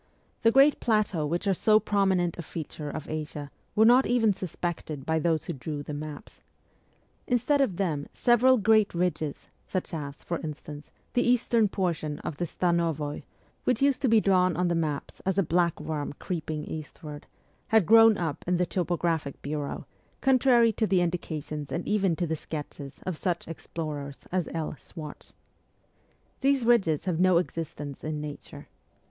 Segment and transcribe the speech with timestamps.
[0.41, 5.05] The great plateaux which are so prominent a feature of Asia were not even suspected
[5.05, 6.39] by those who drew the maps.
[7.27, 12.45] Instead of them several great ridges, such as, for instance, the eastern portion of the
[12.47, 13.21] Stanovoi,
[13.63, 17.27] which used to be drawn on the maps as a black worm creeping eastward,
[17.67, 19.85] had grown up in the topographic bureaux,
[20.19, 24.73] contrary to the indications and even to the sketches of such explorers as L.
[24.79, 25.33] Schwartz.
[26.39, 28.67] These ridges have no existence in nature.